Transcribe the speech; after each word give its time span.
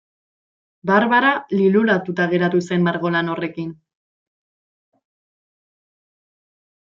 Barbara 0.89 1.33
liluratuta 1.57 2.25
geratu 2.31 2.61
zen 2.71 2.87
margolan 2.87 3.29
horrekin. 3.33 3.69